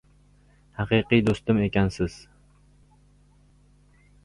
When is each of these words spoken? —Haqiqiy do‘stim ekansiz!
—Haqiqiy 0.79 1.21
do‘stim 1.27 1.61
ekansiz! 1.67 2.17